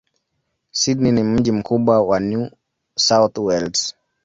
Sydney 0.71 1.11
ni 1.11 1.23
mji 1.23 1.51
mkubwa 1.51 2.01
wa 2.01 2.19
New 2.19 2.49
South 2.97 3.37
Wales. 3.37 3.95